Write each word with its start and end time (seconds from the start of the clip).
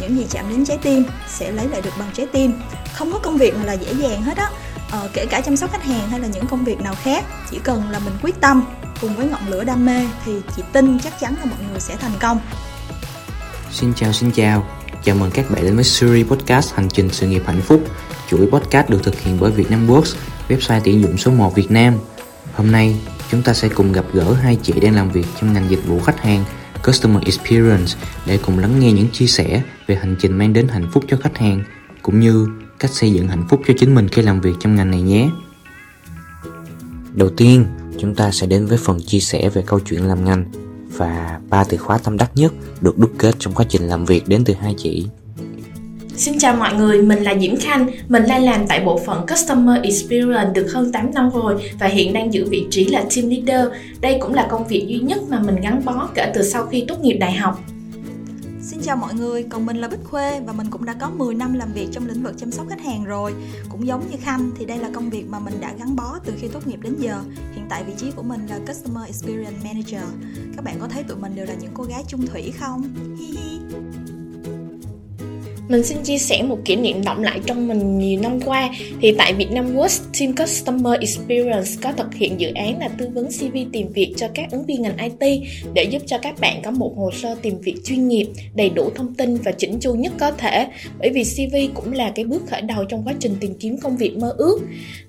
những 0.00 0.16
gì 0.16 0.26
chạm 0.30 0.48
đến 0.48 0.64
trái 0.64 0.78
tim 0.82 1.04
sẽ 1.28 1.52
lấy 1.52 1.68
lại 1.68 1.82
được 1.82 1.90
bằng 1.98 2.10
trái 2.14 2.26
tim. 2.32 2.52
Không 2.92 3.12
có 3.12 3.18
công 3.18 3.38
việc 3.38 3.54
nào 3.54 3.66
là 3.66 3.72
dễ 3.72 3.92
dàng 3.92 4.22
hết 4.22 4.36
á. 4.36 4.50
Ờ, 4.90 5.10
kể 5.12 5.26
cả 5.26 5.40
chăm 5.40 5.56
sóc 5.56 5.72
khách 5.72 5.84
hàng 5.84 6.08
hay 6.08 6.20
là 6.20 6.28
những 6.28 6.46
công 6.46 6.64
việc 6.64 6.80
nào 6.80 6.94
khác 7.02 7.24
chỉ 7.50 7.58
cần 7.64 7.90
là 7.90 7.98
mình 7.98 8.14
quyết 8.22 8.40
tâm 8.40 8.64
cùng 9.00 9.16
với 9.16 9.28
ngọn 9.28 9.48
lửa 9.48 9.64
đam 9.64 9.86
mê 9.86 10.06
thì 10.24 10.32
chị 10.56 10.62
tin 10.72 10.98
chắc 10.98 11.20
chắn 11.20 11.34
là 11.38 11.44
mọi 11.44 11.58
người 11.70 11.80
sẽ 11.80 11.96
thành 11.96 12.12
công. 12.20 12.40
Xin 13.72 13.94
chào 13.94 14.12
xin 14.12 14.30
chào. 14.30 14.66
Chào 15.04 15.16
mừng 15.16 15.30
các 15.30 15.50
bạn 15.50 15.64
đến 15.64 15.74
với 15.74 15.84
series 15.84 16.26
podcast 16.26 16.74
Hành 16.74 16.88
trình 16.88 17.08
sự 17.12 17.26
nghiệp 17.26 17.42
hạnh 17.46 17.60
phúc. 17.60 17.80
Chuỗi 18.28 18.46
podcast 18.50 18.88
được 18.88 19.04
thực 19.04 19.20
hiện 19.20 19.36
bởi 19.40 19.50
Vietnam 19.50 19.86
Works 19.86 20.14
Website 20.48 20.80
tuyển 20.84 21.02
dụng 21.02 21.18
số 21.18 21.30
1 21.30 21.54
Việt 21.54 21.70
Nam. 21.70 21.94
Hôm 22.54 22.72
nay 22.72 22.96
chúng 23.30 23.42
ta 23.42 23.52
sẽ 23.52 23.68
cùng 23.68 23.92
gặp 23.92 24.04
gỡ 24.12 24.32
hai 24.32 24.58
chị 24.62 24.72
đang 24.80 24.94
làm 24.94 25.10
việc 25.10 25.26
trong 25.40 25.52
ngành 25.52 25.70
dịch 25.70 25.86
vụ 25.86 26.00
khách 26.00 26.20
hàng. 26.20 26.44
Customer 26.86 27.24
Experience 27.24 27.92
để 28.26 28.38
cùng 28.46 28.58
lắng 28.58 28.80
nghe 28.80 28.92
những 28.92 29.08
chia 29.12 29.26
sẻ 29.26 29.62
về 29.86 29.94
hành 29.94 30.16
trình 30.20 30.38
mang 30.38 30.52
đến 30.52 30.68
hạnh 30.68 30.90
phúc 30.92 31.04
cho 31.08 31.16
khách 31.16 31.38
hàng 31.38 31.64
cũng 32.02 32.20
như 32.20 32.48
cách 32.78 32.90
xây 32.90 33.12
dựng 33.12 33.28
hạnh 33.28 33.44
phúc 33.48 33.60
cho 33.66 33.74
chính 33.78 33.94
mình 33.94 34.08
khi 34.08 34.22
làm 34.22 34.40
việc 34.40 34.52
trong 34.60 34.74
ngành 34.74 34.90
này 34.90 35.02
nhé. 35.02 35.30
Đầu 37.14 37.30
tiên, 37.30 37.66
chúng 37.98 38.14
ta 38.14 38.30
sẽ 38.30 38.46
đến 38.46 38.66
với 38.66 38.78
phần 38.78 39.00
chia 39.06 39.20
sẻ 39.20 39.48
về 39.48 39.62
câu 39.66 39.80
chuyện 39.80 40.04
làm 40.04 40.24
ngành 40.24 40.44
và 40.96 41.40
ba 41.48 41.64
từ 41.64 41.76
khóa 41.76 41.98
tâm 41.98 42.16
đắc 42.16 42.30
nhất 42.34 42.52
được 42.80 42.98
đúc 42.98 43.12
kết 43.18 43.34
trong 43.38 43.54
quá 43.54 43.66
trình 43.68 43.82
làm 43.82 44.04
việc 44.04 44.28
đến 44.28 44.44
từ 44.44 44.54
hai 44.60 44.74
chị. 44.78 45.06
Xin 46.20 46.38
chào 46.38 46.56
mọi 46.56 46.74
người, 46.74 47.02
mình 47.02 47.22
là 47.22 47.34
Diễm 47.40 47.56
Khanh, 47.56 47.86
mình 48.08 48.22
đang 48.28 48.44
làm 48.44 48.66
tại 48.68 48.84
bộ 48.84 49.00
phận 49.06 49.26
Customer 49.26 49.82
Experience 49.82 50.52
được 50.54 50.72
hơn 50.72 50.92
8 50.92 51.14
năm 51.14 51.30
rồi 51.34 51.72
và 51.78 51.86
hiện 51.86 52.12
đang 52.12 52.34
giữ 52.34 52.48
vị 52.50 52.66
trí 52.70 52.84
là 52.84 53.04
Team 53.16 53.28
Leader. 53.30 53.68
Đây 54.00 54.18
cũng 54.20 54.34
là 54.34 54.48
công 54.50 54.66
việc 54.66 54.84
duy 54.88 54.98
nhất 54.98 55.18
mà 55.28 55.40
mình 55.40 55.56
gắn 55.62 55.84
bó 55.84 56.08
kể 56.14 56.32
từ 56.34 56.42
sau 56.42 56.66
khi 56.66 56.84
tốt 56.88 57.00
nghiệp 57.02 57.16
đại 57.20 57.32
học. 57.32 57.60
Xin 58.62 58.80
chào 58.82 58.96
mọi 58.96 59.14
người, 59.14 59.42
còn 59.42 59.66
mình 59.66 59.76
là 59.76 59.88
Bích 59.88 60.04
Khuê 60.04 60.40
và 60.40 60.52
mình 60.52 60.66
cũng 60.70 60.84
đã 60.84 60.94
có 61.00 61.10
10 61.10 61.34
năm 61.34 61.54
làm 61.54 61.72
việc 61.72 61.88
trong 61.92 62.06
lĩnh 62.06 62.22
vực 62.22 62.34
chăm 62.38 62.50
sóc 62.50 62.66
khách 62.68 62.84
hàng 62.84 63.04
rồi. 63.04 63.32
Cũng 63.68 63.86
giống 63.86 64.02
như 64.10 64.16
Khanh 64.20 64.50
thì 64.58 64.64
đây 64.64 64.78
là 64.78 64.90
công 64.94 65.10
việc 65.10 65.24
mà 65.28 65.38
mình 65.38 65.54
đã 65.60 65.72
gắn 65.78 65.96
bó 65.96 66.18
từ 66.24 66.32
khi 66.40 66.48
tốt 66.48 66.66
nghiệp 66.66 66.78
đến 66.82 66.94
giờ. 66.98 67.20
Hiện 67.54 67.66
tại 67.68 67.84
vị 67.84 67.92
trí 67.96 68.10
của 68.16 68.22
mình 68.22 68.40
là 68.46 68.58
Customer 68.58 69.06
Experience 69.06 69.58
Manager. 69.64 70.08
Các 70.56 70.64
bạn 70.64 70.76
có 70.80 70.88
thấy 70.88 71.02
tụi 71.02 71.16
mình 71.16 71.34
đều 71.34 71.46
là 71.46 71.54
những 71.60 71.72
cô 71.74 71.84
gái 71.84 72.04
chung 72.08 72.26
thủy 72.26 72.52
không? 72.60 72.82
Hi 73.18 73.26
hi. 73.26 73.58
Mình 75.70 75.84
xin 75.84 75.98
chia 76.02 76.18
sẻ 76.18 76.42
một 76.42 76.58
kỷ 76.64 76.76
niệm 76.76 77.04
động 77.04 77.22
lại 77.22 77.40
trong 77.46 77.68
mình 77.68 77.98
nhiều 77.98 78.20
năm 78.20 78.40
qua 78.40 78.70
thì 79.00 79.14
tại 79.18 79.34
Vietnam 79.34 79.76
Works 79.76 80.00
Team 80.20 80.34
Customer 80.36 81.00
Experience 81.00 81.70
có 81.82 81.92
thực 81.92 82.14
hiện 82.14 82.40
dự 82.40 82.48
án 82.54 82.78
là 82.78 82.88
tư 82.88 83.08
vấn 83.14 83.26
CV 83.26 83.56
tìm 83.72 83.88
việc 83.92 84.14
cho 84.16 84.28
các 84.34 84.50
ứng 84.50 84.66
viên 84.66 84.82
ngành 84.82 84.96
IT 84.96 85.42
để 85.74 85.84
giúp 85.84 86.02
cho 86.06 86.18
các 86.18 86.34
bạn 86.40 86.62
có 86.64 86.70
một 86.70 86.94
hồ 86.96 87.10
sơ 87.10 87.34
tìm 87.42 87.58
việc 87.60 87.74
chuyên 87.84 88.08
nghiệp, 88.08 88.26
đầy 88.54 88.70
đủ 88.70 88.90
thông 88.94 89.14
tin 89.14 89.36
và 89.36 89.52
chỉnh 89.52 89.78
chu 89.80 89.94
nhất 89.94 90.12
có 90.18 90.30
thể 90.30 90.66
bởi 90.98 91.10
vì 91.10 91.24
CV 91.24 91.56
cũng 91.74 91.92
là 91.92 92.12
cái 92.14 92.24
bước 92.24 92.42
khởi 92.46 92.62
đầu 92.62 92.84
trong 92.84 93.02
quá 93.06 93.14
trình 93.20 93.36
tìm 93.40 93.54
kiếm 93.60 93.76
công 93.78 93.96
việc 93.96 94.16
mơ 94.16 94.34
ước. 94.38 94.60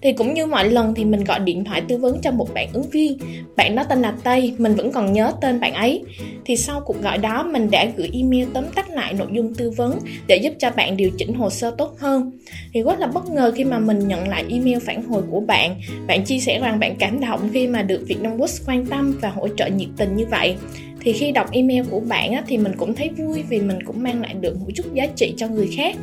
Thì 0.02 0.14
cũng 0.14 0.34
như 0.34 0.46
mọi 0.46 0.70
lần 0.70 0.94
thì 0.96 1.06
mình 1.06 1.24
gọi 1.24 1.40
điện 1.40 1.64
thoại 1.64 1.82
tư 1.88 1.98
vấn 1.98 2.22
cho 2.22 2.32
một 2.32 2.54
bạn 2.54 2.68
ứng 2.74 2.90
viên. 2.90 3.18
Bạn 3.56 3.76
đó 3.76 3.84
tên 3.84 4.02
là 4.02 4.14
Tây, 4.24 4.54
mình 4.58 4.76
vẫn 4.76 4.92
còn 4.92 5.14
nhớ 5.14 5.32
tên 5.42 5.60
bạn 5.60 5.74
ấy. 5.74 6.02
Thì 6.46 6.56
sau 6.58 6.82
cuộc 6.86 7.02
gọi 7.02 7.18
đó 7.18 7.44
mình 7.52 7.72
đã 7.72 7.86
gửi 7.96 8.10
email 8.14 8.48
tóm 8.54 8.64
tắt 8.76 8.90
lại 8.90 9.14
nội 9.14 9.28
dung 9.32 9.56
tư 9.56 9.72
vấn 9.72 10.00
để 10.28 10.36
giúp 10.44 10.51
giúp 10.52 10.58
cho 10.60 10.72
bạn 10.76 10.98
điều 10.98 11.12
chỉnh 11.18 11.34
hồ 11.34 11.50
sơ 11.50 11.76
tốt 11.78 11.96
hơn. 12.00 12.32
Thì 12.74 12.82
rất 12.84 13.00
là 13.00 13.08
bất 13.08 13.30
ngờ 13.30 13.54
khi 13.56 13.64
mà 13.64 13.80
mình 13.80 14.08
nhận 14.08 14.28
lại 14.28 14.46
email 14.50 14.78
phản 14.80 15.04
hồi 15.04 15.22
của 15.32 15.40
bạn. 15.40 15.76
Bạn 16.08 16.24
chia 16.26 16.40
sẻ 16.40 16.60
rằng 16.60 16.80
bạn 16.80 16.96
cảm 16.96 17.20
động 17.20 17.50
khi 17.54 17.68
mà 17.68 17.82
được 17.82 18.04
Vietnam 18.08 18.38
Works 18.38 18.64
quan 18.68 18.86
tâm 18.86 19.20
và 19.22 19.30
hỗ 19.30 19.48
trợ 19.48 19.68
nhiệt 19.68 19.90
tình 19.98 20.16
như 20.16 20.26
vậy. 20.26 20.56
Thì 21.04 21.14
khi 21.14 21.32
đọc 21.32 21.52
email 21.52 21.84
của 21.90 22.00
bạn 22.00 22.32
á, 22.32 22.44
thì 22.48 22.58
mình 22.58 22.72
cũng 22.78 22.96
thấy 22.96 23.10
vui 23.10 23.44
vì 23.50 23.60
mình 23.60 23.84
cũng 23.86 24.04
mang 24.04 24.22
lại 24.22 24.34
được 24.34 24.60
một 24.60 24.68
chút 24.76 24.94
giá 24.94 25.08
trị 25.16 25.34
cho 25.38 25.48
người 25.48 25.70
khác. 25.78 25.96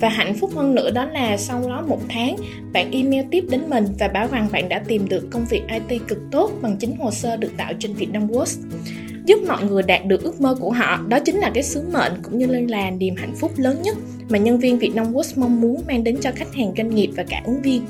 Và 0.00 0.08
hạnh 0.08 0.34
phúc 0.34 0.50
hơn 0.54 0.74
nữa 0.74 0.90
đó 0.90 1.04
là 1.04 1.36
sau 1.36 1.68
đó 1.68 1.84
một 1.88 2.00
tháng 2.08 2.36
bạn 2.72 2.90
email 2.92 3.24
tiếp 3.30 3.44
đến 3.50 3.60
mình 3.68 3.84
và 3.98 4.08
báo 4.08 4.28
rằng 4.32 4.48
bạn 4.52 4.68
đã 4.68 4.82
tìm 4.88 5.08
được 5.08 5.28
công 5.30 5.44
việc 5.50 5.62
IT 5.88 6.00
cực 6.08 6.18
tốt 6.30 6.50
bằng 6.62 6.76
chính 6.76 6.96
hồ 6.96 7.10
sơ 7.10 7.36
được 7.36 7.52
tạo 7.56 7.72
trên 7.78 7.92
Vietnam 7.92 8.28
Works 8.28 8.56
giúp 9.26 9.38
mọi 9.48 9.64
người 9.64 9.82
đạt 9.82 10.06
được 10.06 10.22
ước 10.22 10.40
mơ 10.40 10.56
của 10.60 10.70
họ. 10.70 11.00
Đó 11.08 11.18
chính 11.20 11.36
là 11.36 11.50
cái 11.54 11.62
sứ 11.62 11.82
mệnh 11.92 12.12
cũng 12.22 12.38
như 12.38 12.46
là 12.46 12.90
niềm 12.90 13.14
hạnh 13.16 13.34
phúc 13.40 13.52
lớn 13.56 13.82
nhất 13.82 13.96
mà 14.28 14.38
nhân 14.38 14.58
viên 14.58 14.78
Việt 14.78 14.94
Nam 14.94 15.12
Works 15.12 15.40
mong 15.40 15.60
muốn 15.60 15.82
mang 15.86 16.04
đến 16.04 16.16
cho 16.20 16.30
khách 16.36 16.54
hàng, 16.54 16.72
doanh 16.76 16.94
nghiệp 16.94 17.10
và 17.16 17.24
cả 17.28 17.42
ứng 17.44 17.62
viên. 17.62 17.82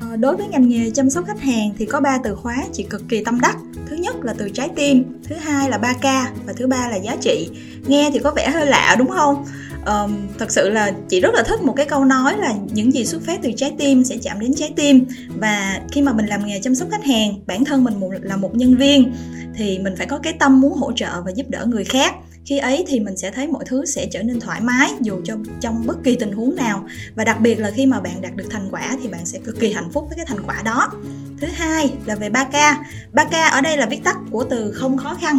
Ờ, 0.00 0.16
đối 0.16 0.36
với 0.36 0.46
ngành 0.48 0.68
nghề 0.68 0.90
chăm 0.90 1.10
sóc 1.10 1.24
khách 1.26 1.40
hàng 1.40 1.70
thì 1.78 1.86
có 1.86 2.00
ba 2.00 2.18
từ 2.24 2.34
khóa 2.34 2.56
chị 2.72 2.82
cực 2.90 3.02
kỳ 3.08 3.24
tâm 3.24 3.40
đắc. 3.40 3.56
Thứ 3.88 3.96
nhất 3.96 4.16
là 4.22 4.34
từ 4.38 4.48
trái 4.48 4.68
tim, 4.76 5.04
thứ 5.28 5.34
hai 5.34 5.70
là 5.70 5.78
3k 5.78 6.26
và 6.46 6.52
thứ 6.56 6.66
ba 6.66 6.88
là 6.90 6.96
giá 6.96 7.16
trị. 7.20 7.50
Nghe 7.86 8.10
thì 8.12 8.18
có 8.18 8.30
vẻ 8.36 8.50
hơi 8.50 8.66
lạ 8.66 8.96
đúng 8.98 9.08
không? 9.08 9.44
Um, 9.86 10.28
thật 10.38 10.50
sự 10.52 10.68
là 10.68 10.92
chị 11.08 11.20
rất 11.20 11.34
là 11.34 11.42
thích 11.42 11.60
một 11.62 11.72
cái 11.76 11.86
câu 11.86 12.04
nói 12.04 12.38
là 12.38 12.54
những 12.72 12.92
gì 12.92 13.04
xuất 13.04 13.22
phát 13.22 13.40
từ 13.42 13.50
trái 13.56 13.72
tim 13.78 14.04
sẽ 14.04 14.16
chạm 14.22 14.40
đến 14.40 14.54
trái 14.54 14.72
tim. 14.76 15.06
Và 15.28 15.80
khi 15.92 16.02
mà 16.02 16.12
mình 16.12 16.26
làm 16.26 16.46
nghề 16.46 16.60
chăm 16.60 16.74
sóc 16.74 16.88
khách 16.90 17.04
hàng 17.04 17.34
bản 17.46 17.64
thân 17.64 17.84
mình 17.84 17.94
là 18.22 18.36
một 18.36 18.54
nhân 18.54 18.76
viên 18.76 19.12
thì 19.56 19.78
mình 19.78 19.94
phải 19.96 20.06
có 20.06 20.18
cái 20.18 20.32
tâm 20.32 20.60
muốn 20.60 20.72
hỗ 20.72 20.92
trợ 20.92 21.22
và 21.24 21.30
giúp 21.30 21.46
đỡ 21.48 21.66
người 21.66 21.84
khác 21.84 22.14
khi 22.46 22.58
ấy 22.58 22.84
thì 22.88 23.00
mình 23.00 23.16
sẽ 23.16 23.30
thấy 23.30 23.46
mọi 23.46 23.64
thứ 23.66 23.86
sẽ 23.86 24.06
trở 24.06 24.22
nên 24.22 24.40
thoải 24.40 24.60
mái 24.60 24.90
dù 25.00 25.20
cho 25.24 25.36
trong 25.60 25.86
bất 25.86 25.96
kỳ 26.04 26.16
tình 26.16 26.32
huống 26.32 26.56
nào. 26.56 26.86
Và 27.14 27.24
đặc 27.24 27.40
biệt 27.40 27.60
là 27.60 27.70
khi 27.70 27.86
mà 27.86 28.00
bạn 28.00 28.20
đạt 28.20 28.36
được 28.36 28.46
thành 28.50 28.68
quả 28.70 28.96
thì 29.02 29.08
bạn 29.08 29.26
sẽ 29.26 29.38
cực 29.38 29.60
kỳ 29.60 29.72
hạnh 29.72 29.90
phúc 29.92 30.04
với 30.08 30.16
cái 30.16 30.26
thành 30.26 30.46
quả 30.46 30.62
đó. 30.64 30.92
Thứ 31.40 31.46
hai 31.46 31.90
là 32.06 32.16
về 32.16 32.28
3K 32.28 32.74
3K 33.12 33.50
ở 33.50 33.60
đây 33.60 33.76
là 33.76 33.86
viết 33.86 34.04
tắt 34.04 34.16
của 34.30 34.44
từ 34.50 34.72
không 34.72 34.96
khó 34.96 35.14
khăn. 35.14 35.38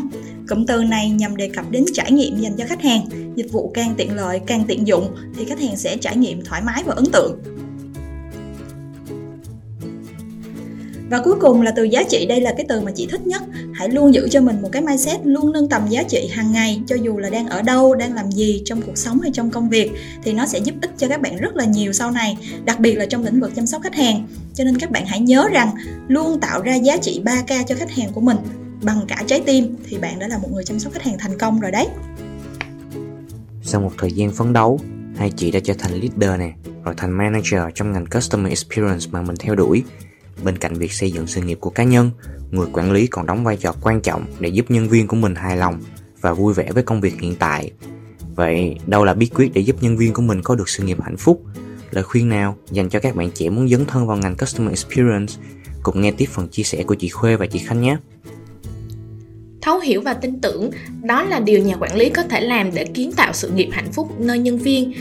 Cụm 0.50 0.66
từ 0.66 0.84
này 0.84 1.10
nhằm 1.10 1.38
đề 1.38 1.50
cập 1.56 1.72
đến 1.72 1.86
trải 1.94 2.12
nghiệm 2.12 2.40
dành 2.40 2.54
cho 2.58 2.66
khách 2.68 2.82
hàng. 2.82 3.34
Dịch 3.36 3.52
vụ 3.52 3.72
càng 3.74 3.94
tiện 3.98 4.16
lợi, 4.16 4.42
càng 4.48 4.64
tiện 4.68 4.88
dụng 4.88 5.16
thì 5.38 5.46
khách 5.46 5.60
hàng 5.60 5.78
sẽ 5.78 5.98
trải 5.98 6.18
nghiệm 6.18 6.46
thoải 6.46 6.62
mái 6.62 6.84
và 6.86 6.94
ấn 6.94 7.06
tượng. 7.14 7.40
Và 11.10 11.22
cuối 11.24 11.36
cùng 11.42 11.62
là 11.62 11.72
từ 11.76 11.84
giá 11.84 12.04
trị, 12.04 12.26
đây 12.26 12.42
là 12.42 12.54
cái 12.58 12.66
từ 12.70 12.82
mà 12.82 12.92
chị 12.96 13.08
thích 13.12 13.28
nhất. 13.28 13.44
Hãy 13.74 13.90
luôn 13.90 14.14
giữ 14.14 14.28
cho 14.32 14.42
mình 14.42 14.62
một 14.62 14.70
cái 14.72 14.82
mindset 14.82 15.20
luôn 15.24 15.52
nâng 15.52 15.70
tầm 15.70 15.88
giá 15.90 16.04
trị 16.04 16.30
hàng 16.32 16.52
ngày, 16.52 16.82
cho 16.88 16.96
dù 16.96 17.18
là 17.18 17.30
đang 17.30 17.48
ở 17.48 17.62
đâu, 17.62 17.96
đang 17.96 18.14
làm 18.14 18.32
gì, 18.32 18.62
trong 18.66 18.82
cuộc 18.82 18.98
sống 18.98 19.20
hay 19.22 19.32
trong 19.34 19.50
công 19.50 19.70
việc, 19.70 19.92
thì 20.24 20.34
nó 20.34 20.46
sẽ 20.46 20.60
giúp 20.60 20.76
ích 20.82 20.92
cho 20.98 21.08
các 21.08 21.22
bạn 21.22 21.38
rất 21.38 21.56
là 21.56 21.66
nhiều 21.66 21.94
sau 21.94 22.12
này, 22.12 22.38
đặc 22.66 22.80
biệt 22.80 22.96
là 22.96 23.06
trong 23.06 23.24
lĩnh 23.24 23.40
vực 23.40 23.52
chăm 23.56 23.68
sóc 23.68 23.82
khách 23.82 23.96
hàng. 23.96 24.28
Cho 24.54 24.64
nên 24.64 24.78
các 24.78 24.92
bạn 24.92 25.06
hãy 25.06 25.20
nhớ 25.20 25.48
rằng, 25.52 25.72
luôn 26.08 26.40
tạo 26.40 26.62
ra 26.62 26.76
giá 26.76 26.98
trị 26.98 27.22
3K 27.26 27.64
cho 27.68 27.76
khách 27.76 27.92
hàng 27.92 28.10
của 28.14 28.22
mình 28.22 28.38
bằng 28.82 29.02
cả 29.08 29.24
trái 29.28 29.42
tim, 29.46 29.76
thì 29.90 29.98
bạn 29.98 30.20
đã 30.20 30.28
là 30.28 30.38
một 30.38 30.48
người 30.52 30.64
chăm 30.64 30.80
sóc 30.80 30.94
khách 30.94 31.04
hàng 31.04 31.18
thành 31.20 31.38
công 31.38 31.60
rồi 31.60 31.72
đấy. 31.72 31.88
Sau 33.64 33.82
một 33.82 33.92
thời 33.98 34.12
gian 34.12 34.32
phấn 34.32 34.54
đấu, 34.54 34.80
hai 35.18 35.32
chị 35.36 35.52
đã 35.52 35.60
trở 35.64 35.74
thành 35.74 35.92
leader 35.92 36.40
nè 36.40 36.52
rồi 36.84 36.94
thành 36.98 37.12
manager 37.12 37.62
trong 37.76 37.92
ngành 37.92 38.06
customer 38.06 38.50
experience 38.50 39.06
mà 39.12 39.22
mình 39.22 39.36
theo 39.40 39.56
đuổi. 39.56 39.84
Bên 40.44 40.58
cạnh 40.58 40.74
việc 40.74 40.92
xây 40.92 41.12
dựng 41.12 41.28
sự 41.28 41.42
nghiệp 41.42 41.58
của 41.62 41.70
cá 41.70 41.84
nhân, 41.84 42.12
người 42.52 42.68
quản 42.74 42.92
lý 42.92 43.08
còn 43.08 43.26
đóng 43.26 43.44
vai 43.44 43.58
trò 43.58 43.74
quan 43.82 44.02
trọng 44.02 44.26
để 44.40 44.50
giúp 44.50 44.72
nhân 44.72 44.90
viên 44.90 45.08
của 45.08 45.16
mình 45.16 45.36
hài 45.36 45.58
lòng 45.58 45.82
và 46.22 46.34
vui 46.34 46.54
vẻ 46.54 46.72
với 46.72 46.84
công 46.84 47.02
việc 47.02 47.22
hiện 47.22 47.36
tại. 47.40 47.72
Vậy 48.36 48.78
đâu 48.88 49.06
là 49.06 49.14
bí 49.14 49.26
quyết 49.26 49.54
để 49.54 49.62
giúp 49.62 49.76
nhân 49.82 49.98
viên 49.98 50.14
của 50.14 50.22
mình 50.22 50.42
có 50.44 50.56
được 50.56 50.70
sự 50.70 50.84
nghiệp 50.84 51.02
hạnh 51.02 51.18
phúc? 51.18 51.44
Lời 51.92 52.04
khuyên 52.04 52.30
nào 52.30 52.58
dành 52.72 52.90
cho 52.90 53.00
các 53.00 53.16
bạn 53.16 53.32
trẻ 53.32 53.50
muốn 53.50 53.70
dấn 53.70 53.86
thân 53.86 54.08
vào 54.08 54.18
ngành 54.18 54.36
Customer 54.36 54.72
Experience? 54.72 55.34
Cùng 55.84 56.02
nghe 56.02 56.12
tiếp 56.12 56.26
phần 56.26 56.48
chia 56.48 56.64
sẻ 56.64 56.84
của 56.84 56.96
chị 56.96 57.10
Khuê 57.10 57.36
và 57.36 57.46
chị 57.46 57.60
Khánh 57.60 57.82
nhé. 57.82 57.98
Thấu 59.62 59.80
hiểu 59.80 60.02
và 60.02 60.14
tin 60.14 60.42
tưởng, 60.42 60.72
đó 61.04 61.24
là 61.24 61.40
điều 61.40 61.60
nhà 61.60 61.76
quản 61.80 61.96
lý 61.96 62.10
có 62.10 62.24
thể 62.24 62.42
làm 62.42 62.74
để 62.74 62.86
kiến 62.86 63.12
tạo 63.12 63.34
sự 63.34 63.50
nghiệp 63.50 63.70
hạnh 63.72 63.92
phúc 63.92 64.20
nơi 64.20 64.40
nhân 64.40 64.58
viên 64.58 64.94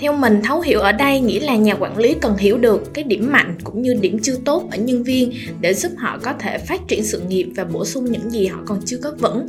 theo 0.00 0.12
mình, 0.12 0.40
thấu 0.44 0.60
hiểu 0.60 0.80
ở 0.80 0.92
đây 0.92 1.20
nghĩa 1.20 1.40
là 1.40 1.56
nhà 1.56 1.74
quản 1.74 1.98
lý 1.98 2.14
cần 2.20 2.36
hiểu 2.36 2.58
được 2.58 2.94
cái 2.94 3.04
điểm 3.04 3.32
mạnh 3.32 3.58
cũng 3.64 3.82
như 3.82 3.94
điểm 4.00 4.18
chưa 4.22 4.36
tốt 4.44 4.68
ở 4.70 4.76
nhân 4.76 5.02
viên 5.02 5.32
để 5.60 5.74
giúp 5.74 5.92
họ 5.96 6.18
có 6.22 6.32
thể 6.32 6.58
phát 6.58 6.80
triển 6.88 7.04
sự 7.04 7.20
nghiệp 7.20 7.46
và 7.56 7.64
bổ 7.64 7.84
sung 7.84 8.04
những 8.04 8.30
gì 8.30 8.46
họ 8.46 8.60
còn 8.66 8.80
chưa 8.84 8.96
có 9.02 9.12
vững. 9.18 9.48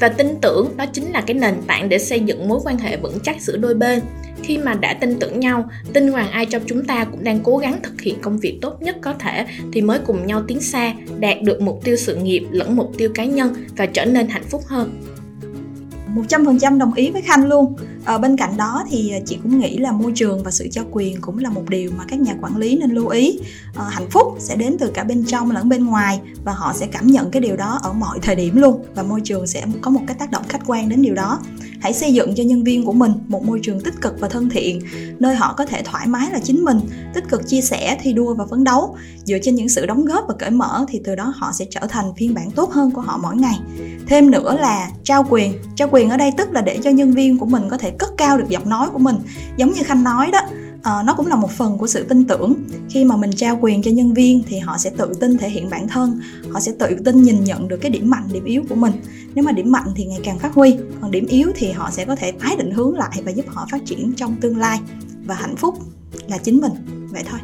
Và 0.00 0.08
tin 0.08 0.26
tưởng 0.42 0.68
đó 0.76 0.86
chính 0.92 1.12
là 1.12 1.20
cái 1.20 1.34
nền 1.34 1.54
tảng 1.66 1.88
để 1.88 1.98
xây 1.98 2.20
dựng 2.20 2.48
mối 2.48 2.60
quan 2.64 2.78
hệ 2.78 2.96
vững 2.96 3.18
chắc 3.22 3.42
giữa 3.42 3.56
đôi 3.56 3.74
bên. 3.74 4.00
Khi 4.42 4.58
mà 4.58 4.74
đã 4.74 4.94
tin 5.00 5.18
tưởng 5.18 5.40
nhau, 5.40 5.68
tin 5.92 6.12
rằng 6.12 6.30
ai 6.30 6.46
trong 6.46 6.62
chúng 6.66 6.84
ta 6.84 7.04
cũng 7.04 7.24
đang 7.24 7.40
cố 7.40 7.56
gắng 7.56 7.78
thực 7.82 8.00
hiện 8.00 8.20
công 8.20 8.38
việc 8.38 8.58
tốt 8.62 8.82
nhất 8.82 8.96
có 9.00 9.12
thể 9.12 9.46
thì 9.72 9.80
mới 9.80 9.98
cùng 9.98 10.26
nhau 10.26 10.42
tiến 10.48 10.60
xa, 10.60 10.94
đạt 11.18 11.42
được 11.42 11.60
mục 11.60 11.80
tiêu 11.84 11.96
sự 11.96 12.16
nghiệp 12.16 12.46
lẫn 12.50 12.76
mục 12.76 12.92
tiêu 12.98 13.10
cá 13.14 13.24
nhân 13.24 13.54
và 13.76 13.86
trở 13.86 14.04
nên 14.04 14.28
hạnh 14.28 14.44
phúc 14.50 14.62
hơn. 14.66 15.02
100% 16.16 16.78
đồng 16.78 16.94
ý 16.94 17.10
với 17.10 17.22
Khanh 17.22 17.46
luôn 17.46 17.76
à, 18.06 18.18
bên 18.18 18.36
cạnh 18.36 18.56
đó 18.56 18.84
thì 18.90 19.12
chị 19.26 19.38
cũng 19.42 19.58
nghĩ 19.58 19.78
là 19.78 19.92
môi 19.92 20.12
trường 20.14 20.42
và 20.42 20.50
sự 20.50 20.68
cho 20.72 20.82
quyền 20.90 21.20
cũng 21.20 21.38
là 21.38 21.50
một 21.50 21.68
điều 21.68 21.90
mà 21.98 22.04
các 22.08 22.20
nhà 22.20 22.34
quản 22.42 22.56
lý 22.56 22.78
nên 22.78 22.90
lưu 22.90 23.08
ý. 23.08 23.38
À, 23.74 23.84
hạnh 23.90 24.10
phúc 24.10 24.36
sẽ 24.38 24.56
đến 24.56 24.76
từ 24.78 24.90
cả 24.94 25.04
bên 25.04 25.24
trong 25.24 25.50
lẫn 25.50 25.68
bên 25.68 25.86
ngoài 25.86 26.20
và 26.44 26.52
họ 26.52 26.72
sẽ 26.76 26.86
cảm 26.86 27.06
nhận 27.06 27.30
cái 27.30 27.42
điều 27.42 27.56
đó 27.56 27.80
ở 27.82 27.92
mọi 27.92 28.18
thời 28.22 28.34
điểm 28.34 28.56
luôn 28.56 28.84
và 28.94 29.02
môi 29.02 29.20
trường 29.24 29.46
sẽ 29.46 29.64
có 29.80 29.90
một 29.90 30.00
cái 30.06 30.16
tác 30.18 30.30
động 30.30 30.42
khách 30.48 30.60
quan 30.66 30.88
đến 30.88 31.02
điều 31.02 31.14
đó. 31.14 31.40
Hãy 31.80 31.92
xây 31.92 32.14
dựng 32.14 32.34
cho 32.34 32.42
nhân 32.42 32.64
viên 32.64 32.84
của 32.84 32.92
mình 32.92 33.12
một 33.28 33.44
môi 33.44 33.60
trường 33.62 33.80
tích 33.80 34.00
cực 34.00 34.20
và 34.20 34.28
thân 34.28 34.50
thiện 34.50 34.80
nơi 35.18 35.34
họ 35.34 35.54
có 35.56 35.66
thể 35.66 35.82
thoải 35.82 36.06
mái 36.06 36.30
là 36.32 36.38
chính 36.38 36.64
mình 36.64 36.80
tích 37.14 37.24
cực 37.28 37.48
chia 37.48 37.60
sẻ 37.60 37.98
thi 38.02 38.12
đua 38.12 38.34
và 38.34 38.46
phấn 38.50 38.64
đấu. 38.64 38.96
Dựa 39.24 39.38
trên 39.42 39.54
những 39.54 39.68
sự 39.68 39.86
đóng 39.86 40.04
góp 40.04 40.24
và 40.28 40.34
cởi 40.38 40.50
mở 40.50 40.86
thì 40.88 41.00
từ 41.04 41.14
đó 41.14 41.32
họ 41.36 41.52
sẽ 41.52 41.64
trở 41.70 41.80
thành 41.88 42.14
phiên 42.16 42.34
bản 42.34 42.50
tốt 42.50 42.70
hơn 42.72 42.90
của 42.90 43.00
họ 43.00 43.18
mỗi 43.22 43.36
ngày. 43.36 43.58
Thêm 44.06 44.30
nữa 44.30 44.56
là 44.60 44.90
trao 45.04 45.26
quyền. 45.30 45.52
Trao 45.76 45.88
quyền 45.92 46.10
ở 46.10 46.16
đây 46.16 46.30
tức 46.36 46.52
là 46.52 46.60
để 46.60 46.78
cho 46.84 46.90
nhân 46.90 47.12
viên 47.12 47.38
của 47.38 47.46
mình 47.46 47.62
có 47.70 47.78
thể 47.78 47.90
cất 47.98 48.08
cao 48.16 48.38
được 48.38 48.48
giọng 48.48 48.68
nói 48.68 48.88
của 48.92 48.98
mình. 48.98 49.16
Giống 49.56 49.72
như 49.72 49.82
khanh 49.82 50.04
nói 50.04 50.30
đó 50.32 50.40
à, 50.82 51.02
nó 51.02 51.14
cũng 51.14 51.26
là 51.26 51.36
một 51.36 51.50
phần 51.50 51.78
của 51.78 51.86
sự 51.86 52.02
tin 52.02 52.24
tưởng. 52.24 52.54
Khi 52.88 53.04
mà 53.04 53.16
mình 53.16 53.30
trao 53.36 53.58
quyền 53.60 53.82
cho 53.82 53.90
nhân 53.90 54.14
viên 54.14 54.42
thì 54.48 54.58
họ 54.58 54.78
sẽ 54.78 54.90
tự 54.96 55.12
tin 55.20 55.38
thể 55.38 55.48
hiện 55.48 55.70
bản 55.70 55.88
thân 55.88 56.20
họ 56.50 56.60
sẽ 56.60 56.72
tự 56.78 56.96
tin 57.04 57.22
nhìn 57.22 57.44
nhận 57.44 57.68
được 57.68 57.76
cái 57.76 57.90
điểm 57.90 58.10
mạnh 58.10 58.28
điểm 58.32 58.44
yếu 58.44 58.62
của 58.68 58.74
mình. 58.74 58.92
Nếu 59.34 59.44
mà 59.44 59.52
điểm 59.52 59.72
mạnh 59.72 59.92
thì 59.96 60.04
ngày 60.04 60.20
càng 60.24 60.38
phát 60.38 60.54
huy 60.54 60.76
còn 61.00 61.10
điểm 61.10 61.26
yếu 61.26 61.50
thì 61.54 61.70
họ 61.70 61.90
sẽ 61.90 62.04
có 62.04 62.16
thể 62.16 62.32
tái 62.32 62.56
định 62.58 62.70
hướng 62.70 62.94
lại 62.94 63.22
và 63.24 63.30
giúp 63.30 63.44
họ 63.48 63.66
phát 63.70 63.86
triển 63.86 64.12
trong 64.12 64.36
tương 64.40 64.56
lai. 64.56 64.80
Và 65.24 65.34
hạnh 65.34 65.56
phúc 65.56 65.74
là 66.28 66.38
chính 66.38 66.60
mình. 66.60 66.72
Vậy 67.12 67.22
thôi. 67.30 67.40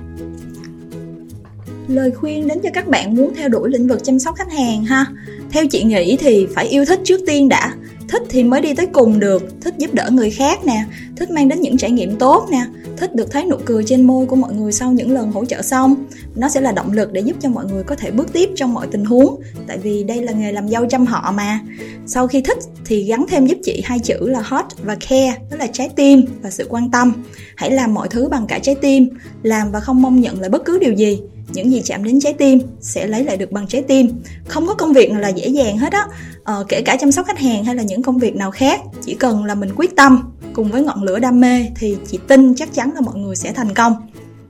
Lời 1.88 2.10
khuyên 2.10 2.49
đến 2.49 2.58
cho 2.62 2.70
các 2.75 2.88
bạn 2.88 3.14
muốn 3.14 3.34
theo 3.34 3.49
đuổi 3.49 3.70
lĩnh 3.70 3.88
vực 3.88 4.04
chăm 4.04 4.19
sóc 4.19 4.34
khách 4.37 4.52
hàng 4.52 4.84
ha. 4.84 5.06
Theo 5.50 5.66
chị 5.70 5.84
nghĩ 5.84 6.16
thì 6.20 6.46
phải 6.54 6.66
yêu 6.69 6.84
thích 6.84 7.00
trước 7.04 7.20
tiên 7.26 7.49
đã 7.49 7.75
thích 8.12 8.23
thì 8.29 8.44
mới 8.44 8.61
đi 8.61 8.75
tới 8.75 8.87
cùng 8.87 9.20
được, 9.20 9.61
thích 9.61 9.75
giúp 9.79 9.94
đỡ 9.94 10.11
người 10.12 10.31
khác 10.31 10.64
nè, 10.64 10.85
thích 11.17 11.31
mang 11.31 11.49
đến 11.49 11.61
những 11.61 11.76
trải 11.76 11.91
nghiệm 11.91 12.19
tốt 12.19 12.47
nè, 12.50 12.64
thích 12.97 13.14
được 13.14 13.31
thấy 13.31 13.44
nụ 13.44 13.56
cười 13.64 13.85
trên 13.85 14.06
môi 14.06 14.26
của 14.26 14.37
mọi 14.37 14.55
người 14.55 14.73
sau 14.73 14.93
những 14.93 15.11
lần 15.11 15.32
hỗ 15.32 15.44
trợ 15.44 15.62
xong. 15.62 15.94
Nó 16.35 16.49
sẽ 16.49 16.61
là 16.61 16.73
động 16.73 16.93
lực 16.93 17.12
để 17.12 17.20
giúp 17.20 17.37
cho 17.41 17.49
mọi 17.49 17.64
người 17.64 17.82
có 17.82 17.97
thể 17.97 18.11
bước 18.11 18.32
tiếp 18.32 18.50
trong 18.56 18.75
mọi 18.75 18.87
tình 18.87 19.05
huống, 19.05 19.41
tại 19.67 19.79
vì 19.79 20.05
đây 20.05 20.23
là 20.23 20.32
nghề 20.32 20.53
làm 20.53 20.69
dâu 20.69 20.87
chăm 20.87 21.06
họ 21.06 21.32
mà. 21.37 21.61
Sau 22.06 22.26
khi 22.26 22.41
thích 22.41 22.59
thì 22.85 23.05
gắn 23.05 23.25
thêm 23.29 23.47
giúp 23.47 23.59
chị 23.62 23.82
hai 23.85 23.99
chữ 23.99 24.29
là 24.29 24.41
hot 24.41 24.64
và 24.82 24.97
care 25.09 25.38
đó 25.50 25.56
là 25.56 25.67
trái 25.67 25.88
tim 25.97 26.25
và 26.43 26.50
sự 26.50 26.67
quan 26.69 26.91
tâm. 26.91 27.12
Hãy 27.56 27.70
làm 27.70 27.94
mọi 27.94 28.09
thứ 28.09 28.29
bằng 28.29 28.47
cả 28.47 28.59
trái 28.59 28.75
tim, 28.75 29.09
làm 29.43 29.73
và 29.73 29.81
không 29.81 30.03
mong 30.03 30.20
nhận 30.20 30.41
lại 30.41 30.50
bất 30.50 30.64
cứ 30.64 30.79
điều 30.79 30.93
gì 30.93 31.20
những 31.54 31.70
gì 31.70 31.82
chạm 31.84 32.04
đến 32.04 32.20
trái 32.20 32.32
tim 32.32 32.58
sẽ 32.81 33.06
lấy 33.06 33.25
lại 33.25 33.37
được 33.37 33.52
bằng 33.52 33.66
trái 33.66 33.82
tim. 33.82 34.08
Không 34.49 34.66
có 34.66 34.75
công 34.75 34.93
việc 34.93 35.10
nào 35.10 35.20
là 35.20 35.28
dễ 35.28 35.49
dàng 35.49 35.78
hết 35.78 35.93
á. 35.93 36.06
Ờ, 36.44 36.64
kể 36.69 36.82
cả 36.82 36.96
chăm 36.96 37.12
sóc 37.12 37.26
khách 37.26 37.38
hàng 37.38 37.64
hay 37.64 37.75
là 37.75 37.82
những 37.82 38.02
công 38.02 38.19
việc 38.19 38.37
nào 38.37 38.50
khác 38.50 38.81
chỉ 39.04 39.14
cần 39.14 39.44
là 39.44 39.54
mình 39.54 39.70
quyết 39.76 39.96
tâm 39.96 40.32
cùng 40.52 40.70
với 40.70 40.82
ngọn 40.82 41.02
lửa 41.02 41.19
đam 41.19 41.40
mê 41.40 41.66
thì 41.76 41.96
chị 42.10 42.19
tin 42.28 42.54
chắc 42.54 42.75
chắn 42.75 42.90
là 42.94 43.00
mọi 43.00 43.14
người 43.14 43.37
sẽ 43.37 43.52
thành 43.52 43.75
công 43.75 43.93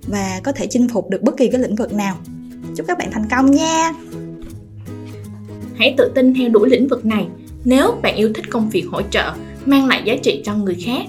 và 0.06 0.40
có 0.44 0.52
thể 0.52 0.66
chinh 0.66 0.88
phục 0.88 1.10
được 1.10 1.22
bất 1.22 1.36
kỳ 1.36 1.48
cái 1.48 1.60
lĩnh 1.60 1.76
vực 1.76 1.92
nào. 1.92 2.16
Chúc 2.76 2.86
các 2.86 2.98
bạn 2.98 3.08
thành 3.12 3.28
công 3.30 3.50
nha! 3.50 3.92
Hãy 5.78 5.94
tự 5.98 6.12
tin 6.14 6.34
theo 6.34 6.48
đuổi 6.48 6.70
lĩnh 6.70 6.88
vực 6.88 7.04
này. 7.04 7.26
Nếu 7.64 7.94
bạn 8.02 8.16
yêu 8.16 8.32
thích 8.34 8.50
công 8.50 8.70
việc 8.70 8.84
hỗ 8.90 9.02
trợ 9.02 9.32
mang 9.66 9.86
lại 9.86 10.02
giá 10.04 10.16
trị 10.22 10.42
cho 10.44 10.54
người 10.54 10.76
khác. 10.84 11.02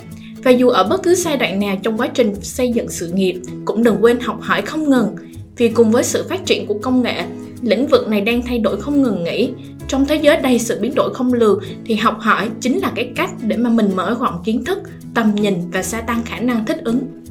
Và 0.43 0.51
dù 0.51 0.69
ở 0.69 0.83
bất 0.83 1.03
cứ 1.03 1.15
giai 1.15 1.37
đoạn 1.37 1.59
nào 1.59 1.77
trong 1.83 1.97
quá 1.97 2.07
trình 2.07 2.35
xây 2.41 2.71
dựng 2.71 2.89
sự 2.89 3.11
nghiệp 3.11 3.41
cũng 3.65 3.83
đừng 3.83 3.97
quên 4.01 4.19
học 4.19 4.37
hỏi 4.41 4.61
không 4.61 4.89
ngừng 4.89 5.15
vì 5.57 5.69
cùng 5.69 5.91
với 5.91 6.03
sự 6.03 6.25
phát 6.29 6.45
triển 6.45 6.67
của 6.67 6.79
công 6.81 7.01
nghệ, 7.01 7.23
lĩnh 7.61 7.88
vực 7.88 8.07
này 8.07 8.21
đang 8.21 8.41
thay 8.41 8.59
đổi 8.59 8.81
không 8.81 9.01
ngừng 9.01 9.23
nghỉ 9.23 9.50
trong 9.88 10.05
thế 10.05 10.15
giới 10.15 10.38
đầy 10.38 10.59
sự 10.59 10.79
biến 10.81 10.95
đổi 10.95 11.13
không 11.13 11.33
lường, 11.33 11.59
thì 11.85 11.95
học 11.95 12.17
hỏi 12.19 12.50
chính 12.61 12.79
là 12.79 12.91
cái 12.95 13.11
cách 13.15 13.29
để 13.41 13.57
mà 13.57 13.69
mình 13.69 13.95
mở 13.95 14.17
rộng 14.19 14.41
kiến 14.45 14.65
thức, 14.65 14.79
tầm 15.13 15.35
nhìn 15.35 15.53
và 15.71 15.83
gia 15.83 16.01
tăng 16.01 16.23
khả 16.25 16.39
năng 16.39 16.65
thích 16.65 16.77
ứng 16.83 17.23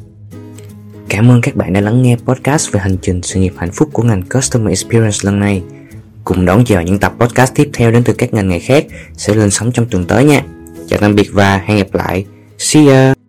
Cảm 1.08 1.30
ơn 1.30 1.40
các 1.40 1.56
bạn 1.56 1.72
đã 1.72 1.80
lắng 1.80 2.02
nghe 2.02 2.16
podcast 2.24 2.72
về 2.72 2.80
hành 2.80 2.96
trình 3.02 3.22
sự 3.22 3.40
nghiệp 3.40 3.52
hạnh 3.56 3.70
phúc 3.72 3.88
của 3.92 4.02
ngành 4.02 4.22
Customer 4.22 4.68
Experience 4.68 5.18
lần 5.22 5.40
này. 5.40 5.62
Cùng 6.24 6.44
đón 6.44 6.64
chờ 6.64 6.80
những 6.80 6.98
tập 6.98 7.12
podcast 7.18 7.54
tiếp 7.54 7.70
theo 7.72 7.90
đến 7.90 8.02
từ 8.04 8.12
các 8.12 8.34
ngành 8.34 8.48
nghề 8.48 8.58
khác 8.58 8.86
sẽ 9.16 9.34
lên 9.34 9.50
sóng 9.50 9.72
trong 9.72 9.86
tuần 9.86 10.04
tới 10.04 10.24
nha. 10.24 10.42
Chào 10.88 11.00
tạm 11.00 11.14
biệt 11.14 11.28
và 11.32 11.58
hẹn 11.58 11.78
gặp 11.78 11.94
lại. 11.94 12.24
See 12.58 12.86
ya! 12.86 13.21